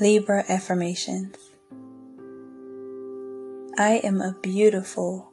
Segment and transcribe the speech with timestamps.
[0.00, 1.36] Libra affirmations.
[3.76, 5.30] I am a beautiful,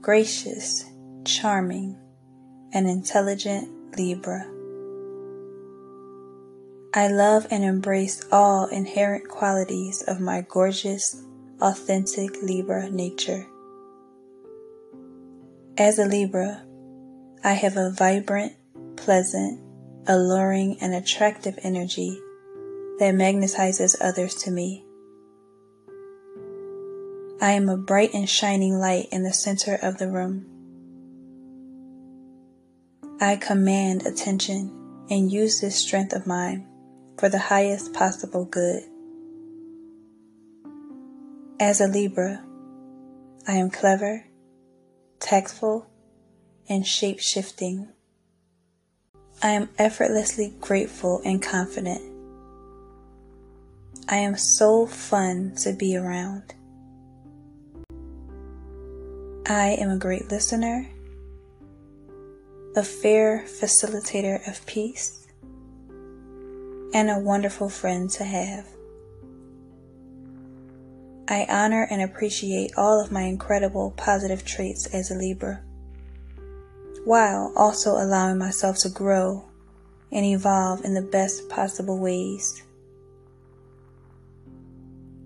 [0.00, 0.84] gracious,
[1.24, 1.96] charming,
[2.72, 4.44] and intelligent Libra.
[6.92, 11.22] I love and embrace all inherent qualities of my gorgeous,
[11.60, 13.46] authentic Libra nature.
[15.78, 16.64] As a Libra,
[17.44, 18.54] I have a vibrant,
[18.96, 19.60] pleasant,
[20.08, 22.20] alluring, and attractive energy
[23.00, 24.84] that magnetizes others to me.
[27.40, 30.44] I am a bright and shining light in the center of the room.
[33.18, 36.68] I command attention and use this strength of mine
[37.18, 38.82] for the highest possible good.
[41.58, 42.44] As a Libra,
[43.48, 44.26] I am clever,
[45.20, 45.86] tactful,
[46.68, 47.88] and shape shifting.
[49.42, 52.09] I am effortlessly grateful and confident.
[54.12, 56.52] I am so fun to be around.
[59.46, 60.90] I am a great listener,
[62.74, 65.28] a fair facilitator of peace,
[66.92, 68.66] and a wonderful friend to have.
[71.28, 75.62] I honor and appreciate all of my incredible positive traits as a Libra,
[77.04, 79.44] while also allowing myself to grow
[80.10, 82.64] and evolve in the best possible ways.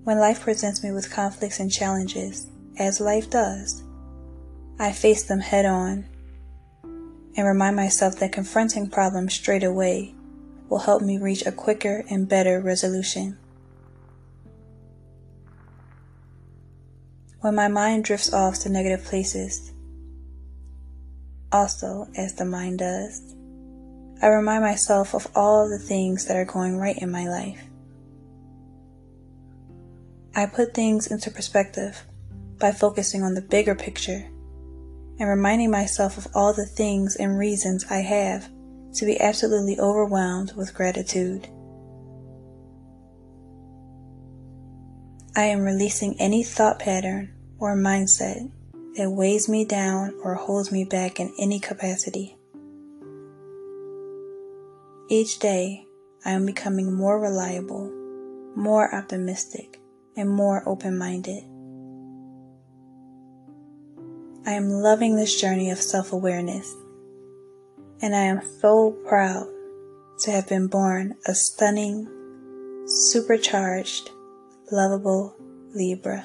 [0.05, 2.47] When life presents me with conflicts and challenges,
[2.78, 3.83] as life does,
[4.78, 6.05] I face them head on
[7.36, 10.14] and remind myself that confronting problems straight away
[10.69, 13.38] will help me reach a quicker and better resolution.
[17.41, 19.72] When my mind drifts off to negative places,
[21.50, 23.34] also as the mind does,
[24.20, 27.64] I remind myself of all the things that are going right in my life.
[30.37, 32.05] I put things into perspective
[32.59, 34.28] by focusing on the bigger picture
[35.21, 38.49] and reminding myself of all the things and reasons I have
[38.94, 41.49] to be absolutely overwhelmed with gratitude.
[45.37, 48.50] I am releasing any thought pattern or mindset
[48.97, 52.37] that weighs me down or holds me back in any capacity.
[55.09, 55.87] Each day,
[56.25, 57.91] I am becoming more reliable,
[58.56, 59.81] more optimistic,
[60.16, 61.42] and more open minded.
[64.47, 66.75] I am loving this journey of self awareness,
[68.02, 69.47] and I am so proud
[70.20, 72.06] to have been born a stunning,
[72.86, 74.10] supercharged,
[74.70, 75.34] lovable
[75.75, 76.25] Libra.